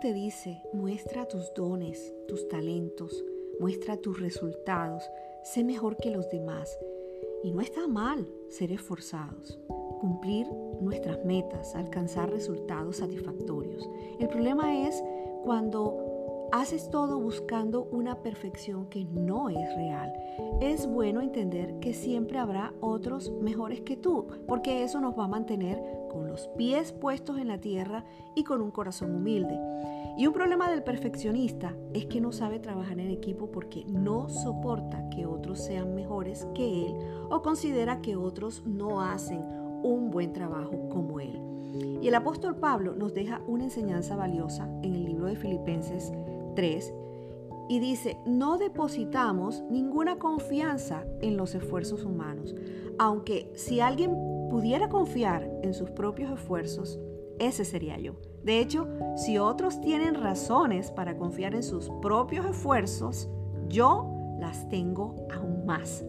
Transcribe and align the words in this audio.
te 0.00 0.14
dice, 0.14 0.62
muestra 0.72 1.26
tus 1.26 1.52
dones, 1.54 2.14
tus 2.26 2.48
talentos, 2.48 3.22
muestra 3.60 3.98
tus 3.98 4.18
resultados, 4.18 5.02
sé 5.44 5.62
mejor 5.62 5.98
que 5.98 6.10
los 6.10 6.28
demás. 6.30 6.78
Y 7.42 7.52
no 7.52 7.60
está 7.60 7.86
mal 7.86 8.26
ser 8.48 8.72
esforzados, 8.72 9.58
cumplir 10.00 10.46
nuestras 10.80 11.22
metas, 11.24 11.74
alcanzar 11.74 12.30
resultados 12.30 12.96
satisfactorios. 12.96 13.88
El 14.18 14.28
problema 14.28 14.86
es 14.88 15.02
cuando 15.44 16.09
haces 16.52 16.90
todo 16.90 17.20
buscando 17.20 17.84
una 17.84 18.16
perfección 18.16 18.86
que 18.86 19.04
no 19.04 19.48
es 19.48 19.74
real. 19.76 20.12
Es 20.60 20.86
bueno 20.86 21.20
entender 21.20 21.78
que 21.80 21.94
siempre 21.94 22.38
habrá 22.38 22.72
otros 22.80 23.30
mejores 23.40 23.80
que 23.82 23.96
tú, 23.96 24.26
porque 24.46 24.82
eso 24.82 25.00
nos 25.00 25.18
va 25.18 25.24
a 25.24 25.28
mantener 25.28 25.80
con 26.10 26.26
los 26.26 26.48
pies 26.56 26.92
puestos 26.92 27.38
en 27.38 27.48
la 27.48 27.58
tierra 27.58 28.04
y 28.34 28.44
con 28.44 28.60
un 28.60 28.70
corazón 28.70 29.14
humilde. 29.14 29.58
Y 30.16 30.26
un 30.26 30.32
problema 30.32 30.70
del 30.70 30.82
perfeccionista 30.82 31.74
es 31.94 32.06
que 32.06 32.20
no 32.20 32.32
sabe 32.32 32.58
trabajar 32.58 32.98
en 32.98 33.10
equipo 33.10 33.50
porque 33.50 33.84
no 33.86 34.28
soporta 34.28 35.08
que 35.10 35.24
otros 35.24 35.60
sean 35.60 35.94
mejores 35.94 36.46
que 36.54 36.86
él 36.86 36.94
o 37.30 37.42
considera 37.42 38.00
que 38.00 38.16
otros 38.16 38.66
no 38.66 39.00
hacen 39.00 39.40
un 39.82 40.10
buen 40.10 40.32
trabajo 40.32 40.88
como 40.90 41.20
él. 41.20 41.40
Y 42.02 42.08
el 42.08 42.14
apóstol 42.14 42.56
Pablo 42.56 42.94
nos 42.96 43.14
deja 43.14 43.40
una 43.46 43.64
enseñanza 43.64 44.16
valiosa 44.16 44.68
en 44.82 44.94
el 44.94 45.04
libro 45.04 45.26
de 45.26 45.36
Filipenses 45.36 46.12
3 46.60 46.92
y 47.70 47.78
dice, 47.78 48.18
no 48.26 48.58
depositamos 48.58 49.62
ninguna 49.70 50.18
confianza 50.18 51.06
en 51.22 51.38
los 51.38 51.54
esfuerzos 51.54 52.04
humanos, 52.04 52.54
aunque 52.98 53.50
si 53.54 53.80
alguien 53.80 54.10
pudiera 54.50 54.90
confiar 54.90 55.50
en 55.62 55.72
sus 55.72 55.90
propios 55.90 56.30
esfuerzos, 56.30 57.00
ese 57.38 57.64
sería 57.64 57.98
yo. 57.98 58.16
De 58.44 58.60
hecho, 58.60 58.88
si 59.16 59.38
otros 59.38 59.80
tienen 59.80 60.16
razones 60.16 60.90
para 60.90 61.16
confiar 61.16 61.54
en 61.54 61.62
sus 61.62 61.88
propios 62.02 62.44
esfuerzos, 62.44 63.30
yo 63.70 64.12
las 64.38 64.68
tengo 64.68 65.14
aún 65.34 65.64
más. 65.64 66.04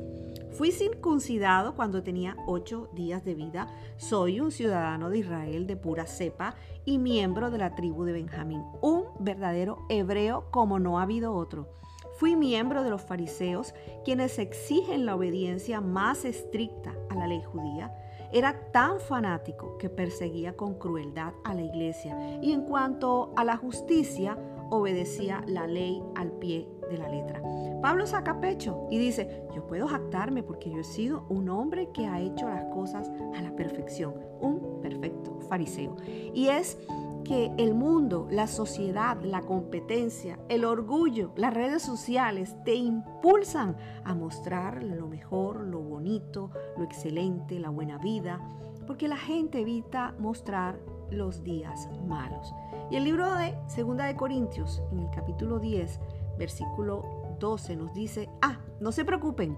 Fui 0.54 0.72
circuncidado 0.72 1.76
cuando 1.76 2.04
tenía 2.04 2.36
ocho 2.46 2.90
días 2.94 3.24
de 3.24 3.36
vida. 3.36 3.68
Soy 3.96 4.42
un 4.42 4.52
ciudadano 4.52 5.10
de 5.10 5.20
Israel 5.20 5.66
de 5.66 5.78
pura 5.78 6.06
cepa 6.06 6.56
y 6.84 6.98
miembro 6.98 7.52
de 7.52 7.58
la 7.58 7.74
tribu 7.74 8.04
de 8.04 8.12
Benjamín, 8.12 8.64
un 8.82 9.06
verdadero 9.20 9.86
hebreo 9.88 10.52
como 10.52 10.78
no 10.78 11.00
ha 11.00 11.04
habido 11.04 11.34
otro. 11.34 11.70
Fui 12.18 12.36
miembro 12.36 12.84
de 12.84 12.90
los 12.90 13.02
fariseos, 13.02 13.74
quienes 14.04 14.38
exigen 14.40 15.06
la 15.06 15.16
obediencia 15.16 15.80
más 15.80 16.26
estricta 16.26 16.94
a 17.10 17.16
la 17.16 17.28
ley 17.28 17.42
judía. 17.42 17.96
Era 18.34 18.72
tan 18.72 19.00
fanático 19.00 19.78
que 19.78 19.90
perseguía 19.90 20.56
con 20.56 20.76
crueldad 20.76 21.34
a 21.46 21.54
la 21.54 21.62
iglesia 21.62 22.40
y 22.42 22.52
en 22.52 22.64
cuanto 22.64 23.34
a 23.38 23.46
la 23.46 23.58
justicia, 23.58 24.38
obedecía 24.72 25.44
la 25.48 25.68
ley 25.68 26.02
al 26.16 26.32
pie 26.32 26.68
de 26.90 26.98
la 26.98 27.10
letra. 27.10 27.42
Pablo 27.82 28.08
saca 28.08 28.40
pecho 28.40 28.88
y 28.90 28.98
dice, 28.98 29.44
yo 29.54 29.68
puedo 29.68 29.88
jactarme 29.88 30.44
porque 30.44 30.72
yo 30.72 30.80
he 30.80 30.84
sido 30.84 31.26
un 31.30 31.50
hombre 31.50 31.90
que 31.94 32.08
ha 32.08 32.20
hecho 32.20 32.48
las 32.48 32.66
cosas 32.74 33.12
a 33.36 33.42
la 33.42 33.56
perfección, 33.56 34.16
un 34.40 34.80
perfecto 34.82 35.40
fariseo. 35.50 35.96
Y 36.34 36.48
es 36.48 36.78
que 37.24 37.52
el 37.58 37.74
mundo, 37.74 38.28
la 38.32 38.48
sociedad, 38.48 39.22
la 39.24 39.42
competencia, 39.42 40.40
el 40.50 40.66
orgullo, 40.66 41.32
las 41.36 41.54
redes 41.54 41.82
sociales 41.82 42.56
te 42.64 42.76
impulsan 42.76 43.76
a 44.04 44.16
mostrar 44.16 44.84
lo 44.84 45.08
mejor, 45.08 45.62
lo 45.62 45.80
bonito, 45.80 46.52
lo 46.78 46.84
excelente, 46.84 47.60
la 47.60 47.70
buena 47.70 47.98
vida, 47.98 48.42
porque 48.88 49.08
la 49.08 49.18
gente 49.18 49.60
evita 49.60 50.16
mostrar 50.20 50.80
los 51.12 51.44
días 51.44 51.90
malos. 52.08 52.54
Y 52.90 52.96
el 52.96 53.04
libro 53.04 53.36
de 53.36 53.56
Segunda 53.68 54.06
de 54.06 54.16
Corintios, 54.16 54.82
en 54.92 55.00
el 55.00 55.10
capítulo 55.12 55.60
10, 55.60 56.00
versículo 56.38 57.06
12 57.40 57.76
nos 57.76 57.94
dice, 57.94 58.30
ah, 58.42 58.60
no 58.80 58.92
se 58.92 59.06
preocupen, 59.06 59.58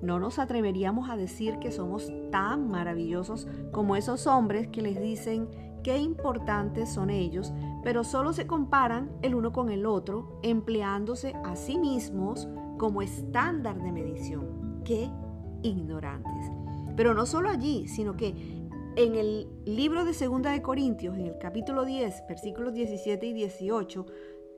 no 0.00 0.18
nos 0.18 0.38
atreveríamos 0.38 1.10
a 1.10 1.16
decir 1.16 1.58
que 1.58 1.70
somos 1.70 2.10
tan 2.30 2.68
maravillosos 2.68 3.46
como 3.70 3.96
esos 3.96 4.26
hombres 4.26 4.68
que 4.68 4.82
les 4.82 5.00
dicen 5.00 5.48
qué 5.82 5.98
importantes 5.98 6.92
son 6.92 7.10
ellos, 7.10 7.52
pero 7.82 8.04
solo 8.04 8.32
se 8.32 8.46
comparan 8.46 9.10
el 9.22 9.34
uno 9.34 9.52
con 9.52 9.70
el 9.70 9.86
otro, 9.86 10.38
empleándose 10.42 11.34
a 11.44 11.56
sí 11.56 11.78
mismos 11.78 12.48
como 12.78 13.02
estándar 13.02 13.80
de 13.80 13.92
medición. 13.92 14.82
Qué 14.84 15.10
ignorantes. 15.62 16.50
Pero 16.96 17.14
no 17.14 17.26
solo 17.26 17.48
allí, 17.48 17.88
sino 17.88 18.16
que 18.16 18.61
en 18.96 19.14
el 19.14 19.48
libro 19.64 20.04
de 20.04 20.14
Segunda 20.14 20.52
de 20.52 20.62
Corintios, 20.62 21.16
en 21.16 21.26
el 21.26 21.38
capítulo 21.38 21.84
10, 21.84 22.26
versículos 22.28 22.74
17 22.74 23.26
y 23.26 23.32
18, 23.32 24.06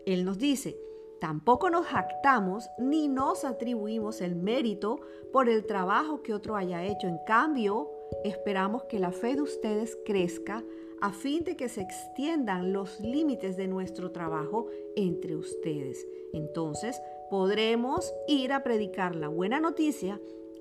él 0.06 0.24
nos 0.24 0.38
dice, 0.38 0.76
Tampoco 1.20 1.70
nos 1.70 1.86
jactamos 1.86 2.68
ni 2.76 3.08
nos 3.08 3.44
atribuimos 3.44 4.20
el 4.20 4.36
mérito 4.36 5.00
por 5.32 5.48
el 5.48 5.64
trabajo 5.64 6.22
que 6.22 6.34
otro 6.34 6.54
haya 6.54 6.84
hecho. 6.84 7.06
En 7.06 7.18
cambio, 7.26 7.90
esperamos 8.24 8.84
que 8.84 8.98
la 8.98 9.10
fe 9.10 9.34
de 9.34 9.40
ustedes 9.40 9.96
crezca 10.04 10.62
a 11.00 11.12
fin 11.12 11.42
de 11.44 11.56
que 11.56 11.70
se 11.70 11.80
extiendan 11.80 12.72
los 12.74 13.00
límites 13.00 13.56
de 13.56 13.68
nuestro 13.68 14.10
trabajo 14.10 14.66
entre 14.96 15.36
ustedes. 15.36 16.06
Entonces 16.34 17.00
podremos 17.30 18.12
ir 18.28 18.52
a 18.52 18.62
predicar 18.62 19.16
la 19.16 19.28
buena 19.28 19.60
noticia 19.60 20.20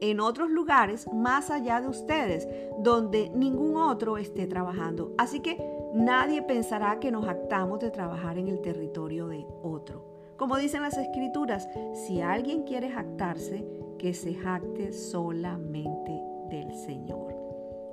en 0.09 0.19
otros 0.19 0.50
lugares 0.50 1.08
más 1.14 1.50
allá 1.50 1.80
de 1.80 1.88
ustedes, 1.88 2.47
donde 2.80 3.30
ningún 3.30 3.78
otro 3.78 4.18
esté 4.18 4.47
trabajando. 4.47 5.14
Así 5.18 5.40
que 5.40 5.58
nadie 5.94 6.41
pensará 6.41 7.00
que 7.00 7.09
nos 7.09 7.25
jactamos 7.25 7.80
de 7.80 7.90
trabajar 7.90 8.38
en 8.38 8.50
el 8.50 8.62
territorio 8.62 9.28
de 9.28 9.46
otro. 9.62 10.36
Como 10.36 10.58
dicen 10.58 10.81
las 10.81 10.97
escrituras, 10.97 11.69
si 11.94 12.19
alguien 12.19 12.64
quiere 12.64 12.90
jactarse, 12.90 13.66
que 13.97 14.14
se 14.14 14.34
jacte 14.34 14.91
solamente 14.91 16.12
del 16.50 16.74
Señor. 16.74 17.34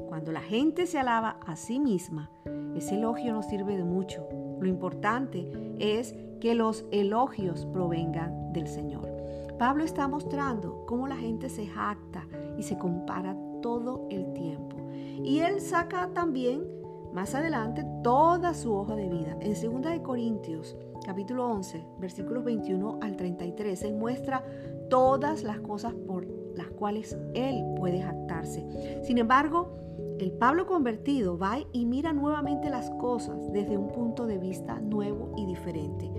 Cuando 0.08 0.32
la 0.32 0.40
gente 0.40 0.88
se 0.88 0.98
alaba 0.98 1.38
a 1.46 1.54
sí 1.54 1.78
misma, 1.78 2.32
ese 2.74 2.96
elogio 2.96 3.32
no 3.32 3.44
sirve 3.44 3.76
de 3.76 3.84
mucho. 3.84 4.26
Lo 4.58 4.66
importante 4.66 5.48
es 5.78 6.16
que 6.40 6.56
los 6.56 6.84
elogios 6.90 7.66
provengan 7.66 8.52
del 8.52 8.66
Señor. 8.66 9.19
Pablo 9.60 9.84
está 9.84 10.08
mostrando 10.08 10.86
cómo 10.86 11.06
la 11.06 11.18
gente 11.18 11.50
se 11.50 11.66
jacta 11.66 12.26
y 12.56 12.62
se 12.62 12.78
compara 12.78 13.36
todo 13.60 14.06
el 14.08 14.32
tiempo. 14.32 14.78
Y 15.22 15.40
él 15.40 15.60
saca 15.60 16.08
también 16.14 16.66
más 17.12 17.34
adelante 17.34 17.84
toda 18.02 18.54
su 18.54 18.72
hoja 18.72 18.96
de 18.96 19.10
vida. 19.10 19.36
En 19.38 19.52
2 19.52 19.82
de 19.82 20.00
Corintios 20.00 20.78
capítulo 21.04 21.46
11, 21.46 21.84
versículos 21.98 22.42
21 22.42 23.00
al 23.02 23.16
33, 23.18 23.82
Él 23.82 23.96
muestra 23.96 24.42
todas 24.88 25.42
las 25.42 25.60
cosas 25.60 25.92
por 25.92 26.26
las 26.56 26.70
cuales 26.70 27.18
Él 27.34 27.62
puede 27.76 28.00
jactarse. 28.00 28.66
Sin 29.02 29.18
embargo, 29.18 29.76
el 30.20 30.32
Pablo 30.32 30.64
convertido 30.64 31.36
va 31.36 31.58
y 31.72 31.84
mira 31.84 32.14
nuevamente 32.14 32.70
las 32.70 32.88
cosas 32.92 33.52
desde 33.52 33.76
un 33.76 33.88
punto 33.88 34.26
de 34.26 34.38
vista 34.38 34.80
nuevo 34.80 35.34
y 35.36 35.44
diferente. 35.44 36.10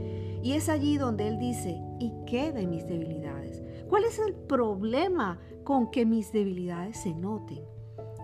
Y 0.43 0.53
es 0.53 0.69
allí 0.69 0.97
donde 0.97 1.27
él 1.27 1.37
dice, 1.37 1.79
¿y 1.99 2.11
qué 2.25 2.51
de 2.51 2.65
mis 2.65 2.87
debilidades? 2.87 3.61
¿Cuál 3.89 4.05
es 4.05 4.17
el 4.19 4.33
problema 4.33 5.39
con 5.63 5.91
que 5.91 6.05
mis 6.05 6.31
debilidades 6.31 6.97
se 6.97 7.13
noten? 7.13 7.63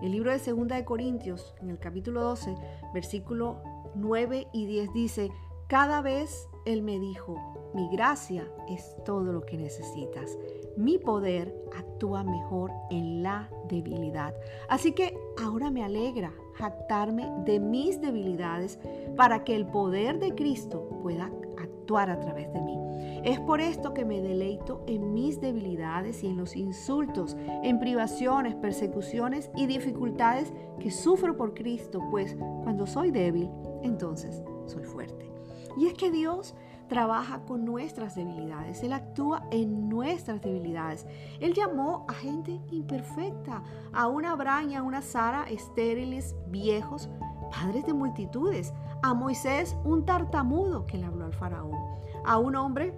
El 0.02 0.12
libro 0.12 0.32
de 0.32 0.38
Segunda 0.38 0.76
de 0.76 0.84
Corintios, 0.84 1.54
en 1.60 1.70
el 1.70 1.78
capítulo 1.78 2.22
12, 2.22 2.54
versículo 2.92 3.62
9 3.94 4.48
y 4.52 4.66
10 4.66 4.92
dice, 4.92 5.30
cada 5.68 6.00
vez 6.02 6.48
Él 6.64 6.82
me 6.82 6.98
dijo, 6.98 7.36
mi 7.74 7.88
gracia 7.90 8.50
es 8.68 8.96
todo 9.04 9.32
lo 9.32 9.42
que 9.42 9.56
necesitas. 9.56 10.38
Mi 10.76 10.98
poder 10.98 11.54
actúa 11.76 12.24
mejor 12.24 12.72
en 12.90 13.22
la 13.22 13.50
debilidad. 13.68 14.34
Así 14.68 14.92
que 14.92 15.16
ahora 15.40 15.70
me 15.70 15.84
alegra 15.84 16.32
jactarme 16.54 17.30
de 17.44 17.60
mis 17.60 18.00
debilidades 18.00 18.78
para 19.16 19.44
que 19.44 19.54
el 19.54 19.66
poder 19.66 20.18
de 20.18 20.34
Cristo 20.34 20.88
pueda 21.02 21.26
actuar 21.26 21.67
a 21.96 22.20
través 22.20 22.52
de 22.52 22.60
mí. 22.60 22.76
Es 23.24 23.40
por 23.40 23.60
esto 23.60 23.94
que 23.94 24.04
me 24.04 24.20
deleito 24.20 24.84
en 24.86 25.14
mis 25.14 25.40
debilidades 25.40 26.22
y 26.22 26.26
en 26.26 26.36
los 26.36 26.54
insultos, 26.54 27.36
en 27.62 27.78
privaciones, 27.78 28.54
persecuciones 28.54 29.50
y 29.56 29.66
dificultades 29.66 30.52
que 30.78 30.90
sufro 30.90 31.36
por 31.36 31.54
Cristo, 31.54 32.00
pues 32.10 32.36
cuando 32.62 32.86
soy 32.86 33.10
débil, 33.10 33.50
entonces 33.82 34.42
soy 34.66 34.84
fuerte. 34.84 35.30
Y 35.78 35.86
es 35.86 35.94
que 35.94 36.10
Dios 36.10 36.54
trabaja 36.88 37.40
con 37.44 37.64
nuestras 37.64 38.14
debilidades, 38.14 38.82
Él 38.82 38.92
actúa 38.92 39.46
en 39.50 39.88
nuestras 39.88 40.40
debilidades. 40.40 41.06
Él 41.40 41.54
llamó 41.54 42.04
a 42.08 42.14
gente 42.14 42.60
imperfecta, 42.70 43.62
a 43.92 44.08
una 44.08 44.32
Abraham 44.32 44.70
y 44.70 44.74
a 44.74 44.82
una 44.82 45.02
Sara 45.02 45.44
estériles, 45.48 46.34
viejos, 46.48 47.08
padres 47.50 47.86
de 47.86 47.94
multitudes, 47.94 48.72
a 49.02 49.14
Moisés 49.14 49.76
un 49.84 50.04
tartamudo 50.04 50.86
que 50.86 50.98
le 50.98 51.06
habló 51.06 51.24
al 51.24 51.34
faraón, 51.34 51.78
a 52.24 52.38
un 52.38 52.56
hombre 52.56 52.94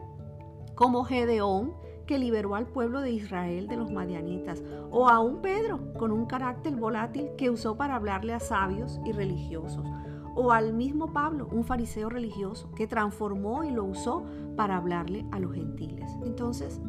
como 0.75 1.05
Gedeón 1.05 1.75
que 2.06 2.19
liberó 2.19 2.55
al 2.55 2.67
pueblo 2.67 3.00
de 3.00 3.12
Israel 3.12 3.69
de 3.69 3.76
los 3.76 3.93
madianitas, 3.93 4.62
o 4.91 5.08
a 5.08 5.20
un 5.20 5.41
Pedro 5.43 5.93
con 5.94 6.11
un 6.11 6.26
carácter 6.26 6.75
volátil 6.75 7.31
que 7.37 7.50
usó 7.50 7.76
para 7.76 7.94
hablarle 7.94 8.32
a 8.32 8.41
sabios 8.41 9.00
y 9.05 9.12
religiosos 9.12 9.87
o 10.35 10.52
al 10.52 10.73
mismo 10.73 11.12
Pablo, 11.12 11.49
un 11.50 11.64
fariseo 11.64 12.08
religioso, 12.08 12.70
que 12.73 12.87
transformó 12.87 13.64
y 13.64 13.70
lo 13.70 13.85
usó 13.85 14.25
para 14.56 14.76
hablarle 14.76 15.26
a 15.32 15.38
los 15.38 15.53
gentiles. 15.53 16.11
Entonces, 16.25 16.81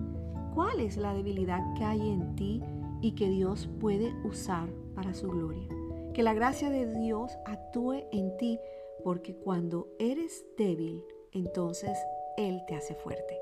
¿cuál 0.53 0.79
es 0.79 0.97
la 0.97 1.13
debilidad 1.13 1.61
que 1.75 1.83
hay 1.83 2.09
en 2.09 2.35
ti 2.35 2.61
y 3.01 3.13
que 3.13 3.29
Dios 3.29 3.69
puede 3.79 4.13
usar 4.23 4.69
para 4.95 5.13
su 5.13 5.29
gloria? 5.29 5.67
Que 6.13 6.23
la 6.23 6.33
gracia 6.33 6.69
de 6.69 6.87
Dios 6.99 7.37
actúe 7.45 8.03
en 8.11 8.37
ti, 8.37 8.59
porque 9.03 9.35
cuando 9.35 9.87
eres 9.99 10.45
débil, 10.57 11.03
entonces 11.31 11.97
Él 12.37 12.61
te 12.67 12.75
hace 12.75 12.95
fuerte. 12.95 13.39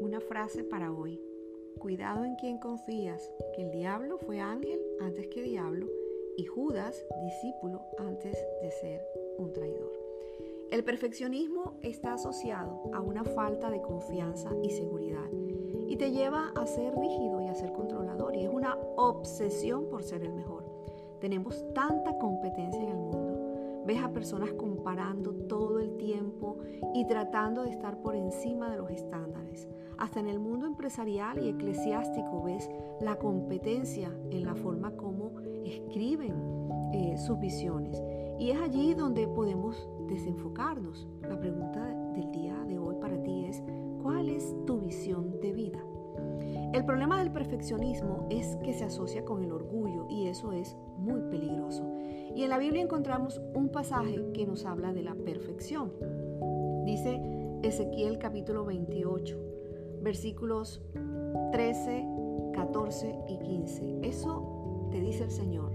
Una 0.00 0.20
frase 0.20 0.64
para 0.64 0.92
hoy. 0.92 1.20
Cuidado 1.78 2.24
en 2.24 2.36
quien 2.36 2.58
confías, 2.58 3.30
que 3.54 3.62
el 3.62 3.70
diablo 3.70 4.18
fue 4.18 4.40
ángel 4.40 4.80
antes 5.00 5.28
que 5.28 5.42
diablo 5.42 5.86
y 6.36 6.44
Judas 6.44 7.04
discípulo 7.22 7.82
antes 7.98 8.36
de 8.62 8.70
ser 8.70 9.25
un 9.38 9.52
traidor. 9.52 9.92
El 10.70 10.82
perfeccionismo 10.82 11.78
está 11.82 12.14
asociado 12.14 12.90
a 12.92 13.00
una 13.00 13.24
falta 13.24 13.70
de 13.70 13.80
confianza 13.80 14.50
y 14.62 14.70
seguridad 14.70 15.30
y 15.88 15.96
te 15.96 16.10
lleva 16.10 16.52
a 16.56 16.66
ser 16.66 16.94
rígido 16.96 17.40
y 17.40 17.46
a 17.46 17.54
ser 17.54 17.72
controlador 17.72 18.34
y 18.34 18.44
es 18.44 18.50
una 18.52 18.76
obsesión 18.96 19.86
por 19.88 20.02
ser 20.02 20.22
el 20.22 20.32
mejor. 20.32 20.64
Tenemos 21.20 21.64
tanta 21.72 22.18
competencia 22.18 22.82
en 22.82 22.88
el 22.88 22.96
mundo. 22.96 23.25
Ves 23.86 24.02
a 24.02 24.12
personas 24.12 24.52
comparando 24.54 25.32
todo 25.32 25.78
el 25.78 25.96
tiempo 25.96 26.58
y 26.94 27.06
tratando 27.06 27.62
de 27.62 27.70
estar 27.70 28.00
por 28.00 28.16
encima 28.16 28.68
de 28.70 28.78
los 28.78 28.90
estándares. 28.90 29.68
Hasta 29.96 30.18
en 30.18 30.26
el 30.26 30.40
mundo 30.40 30.66
empresarial 30.66 31.42
y 31.42 31.50
eclesiástico 31.50 32.42
ves 32.42 32.68
la 33.00 33.16
competencia 33.16 34.10
en 34.30 34.44
la 34.44 34.56
forma 34.56 34.90
como 34.96 35.30
escriben 35.64 36.34
eh, 36.92 37.16
sus 37.16 37.38
visiones. 37.38 38.02
Y 38.38 38.50
es 38.50 38.60
allí 38.60 38.92
donde 38.94 39.28
podemos 39.28 39.88
desenfocarnos. 40.08 41.06
La 41.22 41.38
pregunta 41.38 41.86
del 42.14 42.30
día 42.32 42.56
de 42.66 42.78
hoy 42.78 42.96
para 43.00 43.22
ti 43.22 43.44
es, 43.44 43.62
¿cuál 44.02 44.28
es 44.28 44.54
tu 44.66 44.80
visión 44.80 45.40
de 45.40 45.52
vida? 45.52 45.78
El 46.72 46.84
problema 46.84 47.18
del 47.18 47.30
perfeccionismo 47.30 48.26
es 48.30 48.56
que 48.56 48.74
se 48.74 48.84
asocia 48.84 49.24
con 49.24 49.42
el 49.42 49.52
orgullo 49.52 50.06
y 50.08 50.26
eso 50.26 50.52
es 50.52 50.76
muy 50.98 51.20
peligroso. 51.30 51.84
Y 52.36 52.42
en 52.42 52.50
la 52.50 52.58
Biblia 52.58 52.82
encontramos 52.82 53.40
un 53.54 53.70
pasaje 53.70 54.30
que 54.34 54.46
nos 54.46 54.66
habla 54.66 54.92
de 54.92 55.02
la 55.02 55.14
perfección. 55.14 55.90
Dice 56.84 57.18
Ezequiel 57.62 58.18
capítulo 58.18 58.66
28, 58.66 59.40
versículos 60.02 60.82
13, 61.52 62.06
14 62.52 63.18
y 63.26 63.38
15. 63.38 64.00
Eso 64.02 64.86
te 64.90 65.00
dice 65.00 65.24
el 65.24 65.30
Señor. 65.30 65.72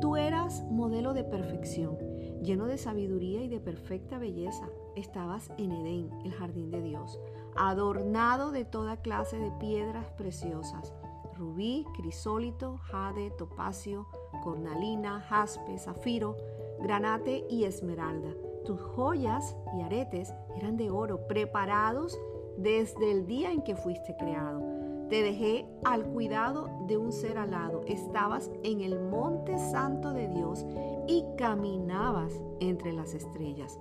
Tú 0.00 0.16
eras 0.16 0.64
modelo 0.64 1.14
de 1.14 1.22
perfección, 1.22 1.96
lleno 2.42 2.66
de 2.66 2.78
sabiduría 2.78 3.44
y 3.44 3.48
de 3.48 3.60
perfecta 3.60 4.18
belleza. 4.18 4.68
Estabas 4.96 5.52
en 5.56 5.70
Edén, 5.70 6.10
el 6.24 6.32
jardín 6.32 6.72
de 6.72 6.82
Dios, 6.82 7.20
adornado 7.54 8.50
de 8.50 8.64
toda 8.64 9.02
clase 9.02 9.38
de 9.38 9.52
piedras 9.60 10.10
preciosas, 10.18 10.92
rubí, 11.38 11.86
crisólito, 11.94 12.78
jade, 12.78 13.30
topacio, 13.30 14.08
cornalina, 14.42 15.20
jaspe, 15.20 15.78
zafiro, 15.78 16.36
granate 16.80 17.46
y 17.48 17.64
esmeralda. 17.64 18.34
Tus 18.66 18.80
joyas 18.80 19.56
y 19.78 19.80
aretes 19.80 20.34
eran 20.56 20.76
de 20.76 20.90
oro, 20.90 21.26
preparados 21.26 22.18
desde 22.58 23.10
el 23.10 23.26
día 23.26 23.50
en 23.50 23.62
que 23.62 23.74
fuiste 23.74 24.14
creado 24.16 24.72
te 25.12 25.22
dejé 25.22 25.66
al 25.84 26.06
cuidado 26.06 26.70
de 26.86 26.96
un 26.96 27.12
ser 27.12 27.36
alado. 27.36 27.82
Estabas 27.86 28.50
en 28.62 28.80
el 28.80 28.98
monte 28.98 29.58
santo 29.58 30.14
de 30.14 30.26
Dios 30.26 30.64
y 31.06 31.22
caminabas 31.36 32.32
entre 32.60 32.94
las 32.94 33.12
estrellas. 33.12 33.78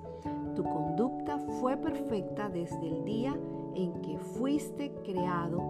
Tu 0.57 0.61
conducta 0.61 1.37
fue 1.61 1.77
perfecta 1.77 2.49
desde 2.49 2.85
el 2.85 3.05
día 3.05 3.39
en 3.75 3.93
que 4.01 4.19
fuiste 4.19 4.91
creado 5.05 5.63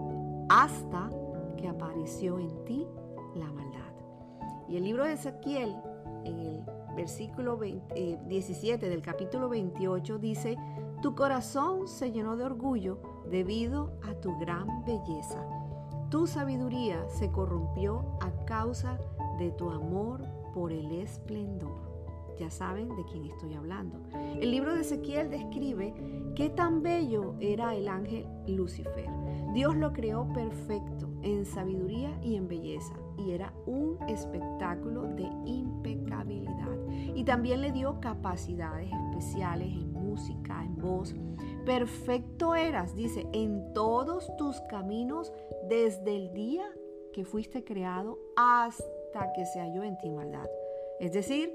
hasta 0.50 1.12
que 1.58 1.68
apareció 1.68 2.40
en 2.40 2.66
ti 2.66 2.88
la 3.36 3.46
maldad. 3.52 3.91
Y 4.72 4.78
el 4.78 4.86
libro 4.86 5.04
de 5.04 5.14
Ezequiel, 5.14 5.76
en 6.24 6.40
el 6.40 6.64
versículo 6.96 7.58
17 7.58 8.86
eh, 8.86 8.90
del 8.90 9.02
capítulo 9.02 9.50
28, 9.50 10.18
dice, 10.18 10.58
tu 11.02 11.14
corazón 11.14 11.90
se 11.90 12.14
llenó 12.14 12.38
de 12.38 12.46
orgullo 12.46 13.02
debido 13.30 13.92
a 14.10 14.14
tu 14.14 14.40
gran 14.40 14.86
belleza. 14.86 15.46
Tu 16.10 16.26
sabiduría 16.26 17.06
se 17.10 17.30
corrompió 17.32 18.18
a 18.22 18.32
causa 18.46 18.98
de 19.40 19.52
tu 19.52 19.70
amor 19.70 20.22
por 20.54 20.72
el 20.72 20.90
esplendor. 20.94 21.92
Ya 22.40 22.50
saben 22.50 22.96
de 22.96 23.04
quién 23.12 23.26
estoy 23.26 23.56
hablando. 23.56 24.00
El 24.40 24.52
libro 24.52 24.74
de 24.74 24.82
Ezequiel 24.82 25.30
describe 25.30 25.94
qué 26.34 26.50
tan 26.50 26.82
bello 26.82 27.36
era 27.42 27.76
el 27.76 27.90
ángel 27.90 28.26
Lucifer. 28.48 29.10
Dios 29.54 29.76
lo 29.76 29.92
creó 29.92 30.32
perfecto 30.32 31.11
en 31.24 31.46
sabiduría 31.46 32.18
y 32.24 32.36
en 32.36 32.48
belleza 32.48 32.94
y 33.18 33.32
era 33.32 33.54
un 33.66 33.98
espectáculo 34.08 35.04
de 35.04 35.30
impecabilidad. 35.46 36.70
Y 37.16 37.24
también 37.24 37.62
le 37.62 37.72
dio 37.72 38.00
capacidades 38.00 38.90
especiales 38.92 39.68
en 39.68 39.92
música, 39.92 40.64
en 40.64 40.78
voz. 40.78 41.14
Perfecto 41.66 42.56
eras, 42.56 42.96
dice, 42.96 43.28
en 43.34 43.74
todos 43.74 44.36
tus 44.38 44.60
caminos 44.62 45.32
desde 45.68 46.16
el 46.16 46.34
día 46.34 46.66
que 47.14 47.26
fuiste 47.26 47.64
creado 47.64 48.18
hasta 48.36 49.34
que 49.34 49.46
se 49.46 49.60
halló 49.60 49.84
en 49.84 49.98
ti 49.98 50.10
maldad. 50.10 50.50
Es 51.00 51.12
decir, 51.12 51.54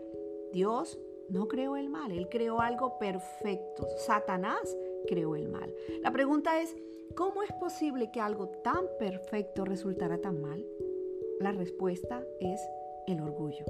Dios 0.52 0.98
no 1.28 1.48
creó 1.48 1.76
el 1.76 1.88
mal, 1.88 2.12
Él 2.12 2.28
creó 2.28 2.60
algo 2.60 2.98
perfecto. 2.98 3.86
Satanás 3.96 4.76
creó 5.06 5.36
el 5.36 5.48
mal. 5.48 5.72
La 6.02 6.10
pregunta 6.10 6.60
es, 6.60 6.76
¿cómo 7.14 7.42
es 7.42 7.52
posible 7.52 8.10
que 8.10 8.20
algo 8.20 8.48
tan 8.48 8.84
perfecto 8.98 9.64
resultara 9.64 10.18
tan 10.18 10.40
mal? 10.40 10.64
La 11.40 11.52
respuesta 11.52 12.22
es 12.40 12.60
el 13.06 13.20
orgullo. 13.20 13.64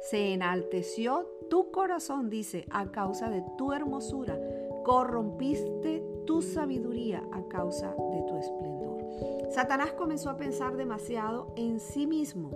Se 0.00 0.32
enalteció 0.32 1.30
tu 1.48 1.70
corazón, 1.70 2.28
dice, 2.28 2.66
a 2.70 2.90
causa 2.90 3.30
de 3.30 3.42
tu 3.56 3.72
hermosura. 3.72 4.38
Corrompiste 4.84 6.04
tu 6.26 6.42
sabiduría 6.42 7.22
a 7.32 7.42
causa 7.48 7.88
de 7.88 8.22
tu 8.28 8.36
esplendor. 8.36 8.98
Satanás 9.50 9.92
comenzó 9.92 10.30
a 10.30 10.36
pensar 10.36 10.76
demasiado 10.76 11.52
en 11.56 11.80
sí 11.80 12.06
mismo, 12.06 12.50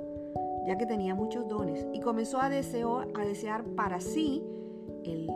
ya 0.66 0.76
que 0.76 0.84
tenía 0.84 1.14
muchos 1.14 1.48
dones, 1.48 1.86
y 1.92 2.00
comenzó 2.00 2.38
a, 2.38 2.46
a 2.46 2.50
desear 2.50 3.64
para 3.76 4.00
sí 4.00 4.42
el, 5.04 5.28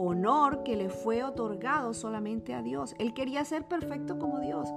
honor 0.00 0.62
que 0.62 0.76
le 0.76 0.90
fue 0.90 1.24
otorgado 1.24 1.92
solamente 1.92 2.54
a 2.54 2.62
Dios. 2.62 2.94
Él 2.98 3.14
quería 3.14 3.44
ser 3.44 3.64
perfecto 3.64 4.18
como 4.18 4.38
Dios. 4.38 4.68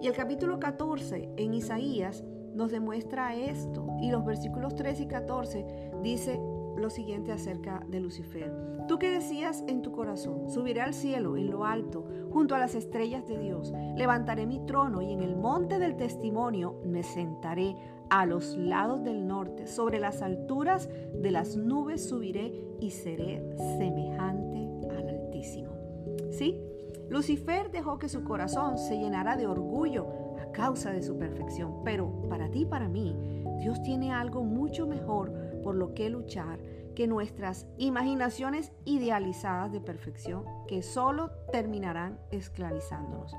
Y 0.00 0.06
el 0.06 0.14
capítulo 0.14 0.60
14 0.60 1.28
en 1.36 1.54
Isaías 1.54 2.22
nos 2.54 2.70
demuestra 2.70 3.34
esto. 3.34 3.86
Y 4.00 4.10
los 4.10 4.24
versículos 4.24 4.76
3 4.76 5.00
y 5.00 5.06
14 5.06 5.66
dice 6.02 6.40
lo 6.80 6.90
siguiente 6.90 7.32
acerca 7.32 7.84
de 7.88 8.00
Lucifer. 8.00 8.52
Tú 8.88 8.98
que 8.98 9.10
decías 9.10 9.62
en 9.68 9.82
tu 9.82 9.92
corazón, 9.92 10.50
subiré 10.50 10.80
al 10.80 10.94
cielo, 10.94 11.36
en 11.36 11.50
lo 11.50 11.64
alto, 11.64 12.04
junto 12.30 12.54
a 12.54 12.58
las 12.58 12.74
estrellas 12.74 13.26
de 13.28 13.38
Dios, 13.38 13.72
levantaré 13.96 14.46
mi 14.46 14.64
trono 14.66 15.02
y 15.02 15.12
en 15.12 15.22
el 15.22 15.36
monte 15.36 15.78
del 15.78 15.96
testimonio 15.96 16.80
me 16.84 17.02
sentaré 17.02 17.76
a 18.08 18.26
los 18.26 18.56
lados 18.56 19.04
del 19.04 19.26
norte, 19.26 19.66
sobre 19.68 20.00
las 20.00 20.22
alturas 20.22 20.88
de 21.14 21.30
las 21.30 21.56
nubes 21.56 22.08
subiré 22.08 22.52
y 22.80 22.90
seré 22.90 23.56
semejante 23.78 24.68
al 24.90 25.08
Altísimo. 25.08 25.70
¿Sí? 26.32 26.60
Lucifer 27.08 27.70
dejó 27.70 27.98
que 27.98 28.08
su 28.08 28.24
corazón 28.24 28.78
se 28.78 28.98
llenara 28.98 29.36
de 29.36 29.46
orgullo 29.46 30.20
causa 30.52 30.90
de 30.90 31.02
su 31.02 31.16
perfección. 31.16 31.82
Pero 31.84 32.10
para 32.28 32.50
ti 32.50 32.64
para 32.64 32.88
mí, 32.88 33.16
Dios 33.58 33.82
tiene 33.82 34.12
algo 34.12 34.42
mucho 34.42 34.86
mejor 34.86 35.32
por 35.62 35.74
lo 35.74 35.94
que 35.94 36.10
luchar 36.10 36.60
que 36.94 37.06
nuestras 37.06 37.66
imaginaciones 37.78 38.72
idealizadas 38.84 39.72
de 39.72 39.80
perfección 39.80 40.44
que 40.66 40.82
solo 40.82 41.30
terminarán 41.52 42.18
esclavizándonos. 42.30 43.34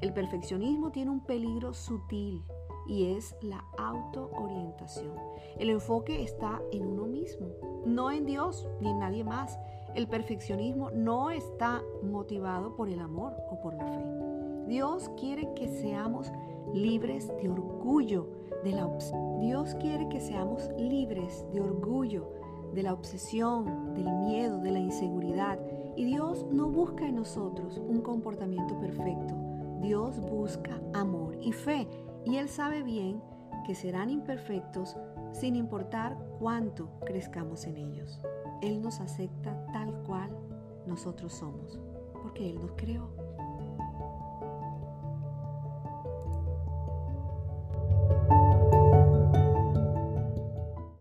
El 0.00 0.12
perfeccionismo 0.12 0.92
tiene 0.92 1.10
un 1.10 1.24
peligro 1.24 1.74
sutil 1.74 2.44
y 2.86 3.12
es 3.16 3.36
la 3.42 3.64
autoorientación. 3.76 5.14
El 5.58 5.70
enfoque 5.70 6.22
está 6.22 6.60
en 6.72 6.86
uno 6.86 7.06
mismo, 7.06 7.48
no 7.84 8.10
en 8.10 8.24
Dios 8.24 8.66
ni 8.80 8.90
en 8.90 8.98
nadie 9.00 9.24
más. 9.24 9.58
El 9.94 10.08
perfeccionismo 10.08 10.90
no 10.90 11.30
está 11.30 11.82
motivado 12.02 12.76
por 12.76 12.88
el 12.88 13.00
amor 13.00 13.34
o 13.50 13.60
por 13.60 13.74
la 13.74 13.86
fe. 13.86 14.47
Dios 14.68 15.10
quiere 15.16 15.52
que 15.54 15.68
seamos 15.68 16.30
libres 16.74 17.28
de 17.40 17.48
orgullo 17.48 18.28
de 18.64 18.72
la 18.72 18.86
Dios 19.40 19.74
quiere 19.76 20.08
que 20.08 20.20
seamos 20.20 20.68
libres 20.76 21.46
de 21.52 21.60
orgullo 21.60 22.30
de 22.74 22.82
la 22.82 22.92
obsesión, 22.92 23.94
del 23.94 24.10
miedo, 24.26 24.58
de 24.58 24.72
la 24.72 24.78
inseguridad. 24.78 25.58
Y 25.96 26.04
Dios 26.04 26.46
no 26.50 26.68
busca 26.68 27.06
en 27.06 27.14
nosotros 27.14 27.78
un 27.78 28.02
comportamiento 28.02 28.78
perfecto. 28.78 29.34
Dios 29.80 30.20
busca 30.20 30.80
amor 30.92 31.36
y 31.40 31.52
fe. 31.52 31.88
Y 32.24 32.36
Él 32.36 32.48
sabe 32.48 32.82
bien 32.82 33.22
que 33.66 33.74
serán 33.74 34.10
imperfectos 34.10 34.96
sin 35.32 35.56
importar 35.56 36.18
cuánto 36.38 36.90
crezcamos 37.06 37.64
en 37.64 37.76
ellos. 37.76 38.20
Él 38.60 38.82
nos 38.82 39.00
acepta 39.00 39.64
tal 39.72 39.94
cual 40.02 40.30
nosotros 40.86 41.32
somos, 41.32 41.78
porque 42.22 42.50
Él 42.50 42.60
nos 42.60 42.72
creó. 42.72 43.27